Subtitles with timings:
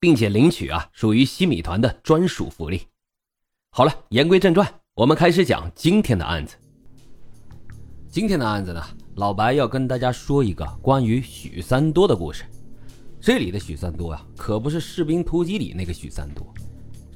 [0.00, 2.82] 并且领取啊，属于西米团的专属福利。
[3.70, 6.56] 好了，言归正传，我们开始讲今天的案子。
[8.08, 8.82] 今天的案子呢，
[9.16, 12.44] 老白要跟大家说一个关于许三多的故事。
[13.20, 16.46] 这里的许三多呀，可不是士兵突击里那个许三多。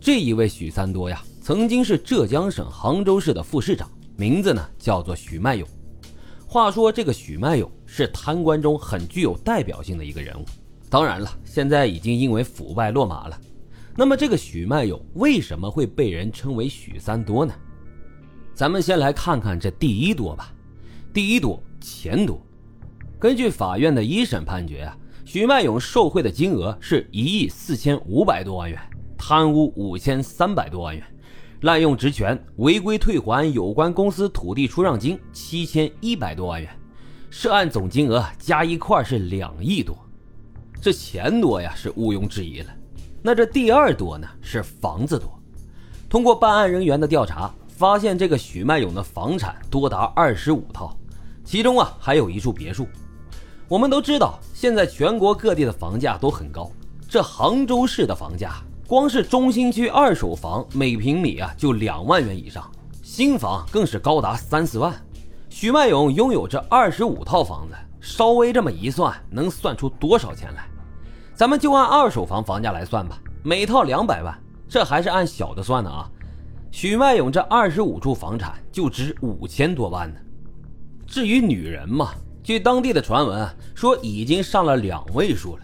[0.00, 5.68] 这一位许三多呀，曾经是浙江省杭州市的副市长，名字呢叫做许迈勇。
[6.46, 10.44] 话说这个许迈勇是贪官中很具有代表性的一个人物。
[10.90, 13.38] 当然了，现在已经因为腐败落马了。
[13.94, 17.52] 那么这个许迈勇为什么会被人称为许三多呢？
[18.54, 20.52] 咱们先来看看这第一多吧。
[21.12, 22.40] 第一多，钱多。
[23.18, 28.80] 根据法院的一审判决啊，许迈勇受贿的金额是一亿四千五百多万元，
[29.16, 31.04] 贪污五千三百多万元，
[31.62, 36.70] 滥用职权，违规退还有关公司土地出让金七千一百多万元，
[37.30, 40.07] 涉案总金额加一块是两亿多。
[40.80, 42.70] 这钱多呀，是毋庸置疑了。
[43.20, 45.28] 那这第二多呢，是房子多。
[46.08, 50.96] 通过办案人员的调查，发现这个许迈勇的房产多达二十五套，
[51.44, 52.86] 其中啊还有一处别墅。
[53.66, 56.70] 我们都知道，现在全国各地的房价都很高。
[57.08, 62.70] 这杭州市的房价，光是中心区二手房每平米啊就两万元以上，
[63.02, 64.94] 新房更是高达三四万。
[65.50, 67.74] 许迈勇拥有这二十五套房子。
[68.00, 70.66] 稍微这么一算，能算出多少钱来？
[71.34, 74.36] 咱们就按二手房房价来算吧，每套两百万，
[74.68, 76.10] 这还是按小的算的啊。
[76.70, 80.20] 许迈勇这二十五处房产就值五千多万呢。
[81.06, 82.10] 至于女人嘛，
[82.42, 85.62] 据当地的传闻说已经上了两位数了。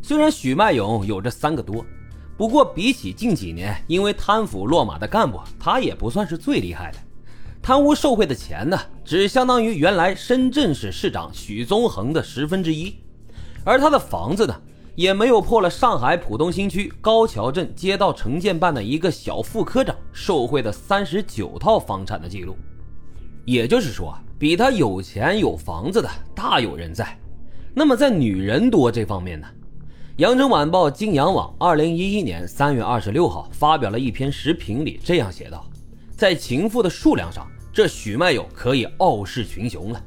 [0.00, 1.84] 虽然许迈勇有这三个多，
[2.36, 6.98] 不过比起近几年因为贪腐落马的干部，他也不算是最厉害的。
[7.68, 12.94] 贪污受贿的钱呢，只相当于原来深圳市市长许宗衡的十分之一，
[13.62, 14.58] 而他的房子呢，
[14.94, 22.56] 也没有破了上海浦东新区高桥镇街道城建办的一个小副科长受贿的三十九套房产的记录。
[23.44, 27.18] 也就是说，比他有钱有房子的大有人在。
[27.74, 29.46] 那么在女人多这方面呢，
[30.16, 35.66] 《羊城晚报》金阳网二零一一年三月二十六号发表了一篇时评里这样写道。
[36.16, 37.46] 在情妇的数量上，
[37.78, 40.04] 这许迈勇可以傲视群雄了。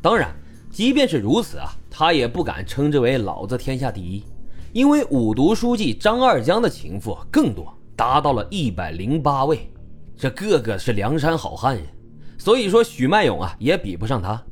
[0.00, 0.34] 当然，
[0.70, 4.24] 即便是如此啊，他也不敢称之为老子天下第一，
[4.72, 9.70] 因为五毒书记张二江的情妇更多，达到了一百零八位，
[10.16, 11.84] 这个个是梁山好汉人。
[12.38, 14.42] 所以说，许迈勇啊也比不上他。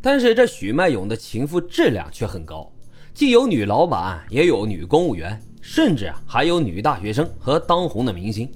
[0.00, 2.72] 但是这许迈勇的情妇质量却很高，
[3.12, 8.50] 既有女老板，也有女公务员，甚至还有女大学生和当红的明星。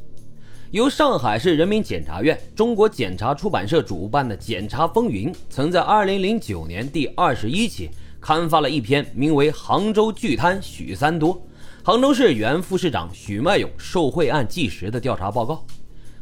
[0.70, 7.88] 由上海市人民检察院、中国检察出版社主办的《检察风云》曾在2009年第二十一期
[8.20, 11.40] 刊发了一篇名为《杭州巨贪许三多，
[11.82, 15.64] 杭州市原副市长许迈勇受贿案纪实》的调查报告，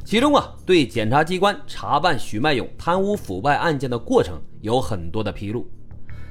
[0.05, 5.69] 其中啊，对检察机关查办许迈勇贪污腐败案件的过程有很多的披露。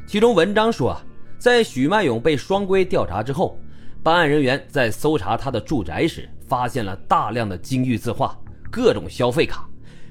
[0.07, 1.03] 其中文章说啊，
[1.37, 3.59] 在许迈勇被双规调查之后，
[4.01, 6.29] 办案人员在搜查他的住宅时。
[6.47, 8.37] 发现了大量的金玉字画、
[8.71, 9.67] 各种消费卡，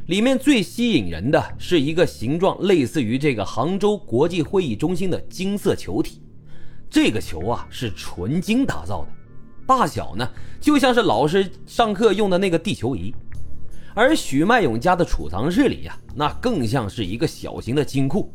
[0.06, 6.20] 里面最吸引人的是一个形状类似于这个杭州国际会议中心的金色球体。
[6.90, 9.08] 这个球啊是纯金打造的，
[9.66, 10.28] 大小呢
[10.60, 13.14] 就像是老师上课用的那个地球仪。
[13.94, 18.32] 而许迈勇家的储藏室里呀，那更像是一个小型的金库，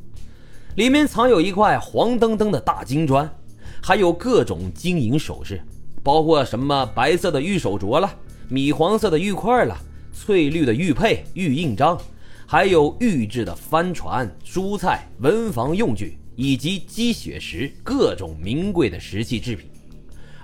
[0.75, 3.29] 里面藏有一块黄澄澄的大金砖，
[3.81, 5.61] 还有各种金银首饰。
[6.03, 8.13] 包括什么白色的玉手镯了，
[8.47, 9.77] 米黄色的玉块了，
[10.13, 11.97] 翠绿的玉佩、玉印章，
[12.45, 19.69] 还有玉制的帆船、蔬菜、文房用具以及鸡血石各种名贵的石器制品。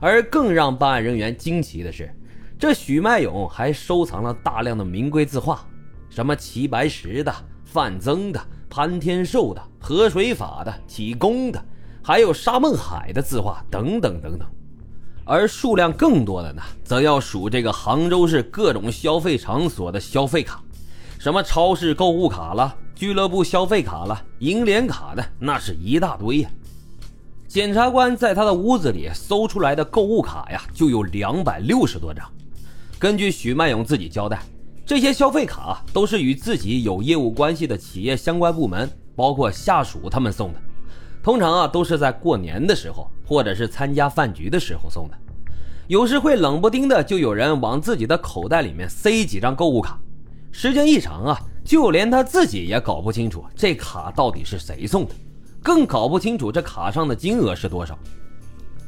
[0.02, 2.14] 而更让办案人员惊奇的是，
[2.60, 5.66] 这许迈勇还收藏了大量的名贵字画，
[6.10, 7.34] 什么齐白石的、
[7.64, 8.40] 范增的、
[8.70, 11.66] 潘天寿的、河水法的、启功的，
[12.04, 14.48] 还有沙孟海的字画等等等等。
[15.28, 20.64] 而数量更多的呢，则要数这个杭州市各种消费场所的消费卡，
[21.18, 26.50] 什么超市购物卡了、俱乐部消费卡了、银联卡的，那是一大堆呀。
[27.48, 32.24] 检察官在他的屋子里搜出来的购物卡呀，就有两百六十多张。
[33.00, 34.44] 根据许迈勇自己交代，
[34.86, 40.62] 这些消费卡都是与自己有业务关系的企业相关部门，包括下属他们送的。
[41.26, 45.18] 通常啊，都是在过年的时候，或者是参加饭局的时候送的。
[45.88, 50.00] 有时会冷不丁的就有人往自己的口袋里面塞几张购物卡，
[50.52, 55.16] 时间一长啊，就连他自己也搞不清楚这卡到底是谁送的，
[55.64, 57.98] 更搞不清楚这卡上的金额是多少。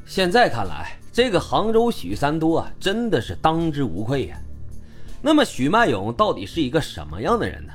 [0.06, 4.38] 现在看来，这个杭州许三多啊，真的是当之无愧呀。
[5.24, 7.74] 那么许迈勇到底是一个什么样的人呢？